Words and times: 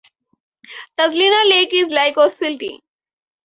Tazlina 0.97 1.43
Lake 1.51 1.73
is 1.73 1.89
likewise 1.91 2.39
silty. 2.39 2.79